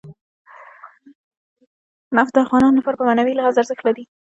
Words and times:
نفت 2.15 2.33
د 2.33 2.37
افغانانو 2.45 2.77
لپاره 2.79 2.99
په 2.99 3.07
معنوي 3.07 3.33
لحاظ 3.35 3.55
ارزښت 3.61 3.83
لري. 3.85 4.03